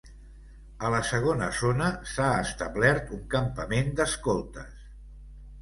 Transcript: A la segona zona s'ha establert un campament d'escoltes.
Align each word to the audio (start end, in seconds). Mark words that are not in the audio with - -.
A 0.87 0.89
la 0.93 1.01
segona 1.09 1.49
zona 1.59 1.89
s'ha 2.13 2.29
establert 2.47 3.13
un 3.19 3.23
campament 3.35 3.95
d'escoltes. 4.01 4.85